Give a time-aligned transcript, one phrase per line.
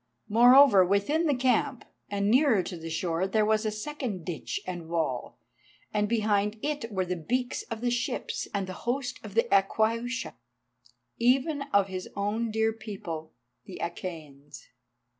[0.29, 4.89] Moreover, within the camp and nearer to the shore there was a second ditch and
[4.89, 5.37] wall,
[5.93, 10.33] and behind it were the beaks of the ships and the host of Aquaiusha,
[11.19, 13.31] even of his own dear people
[13.67, 14.63] the Achæans.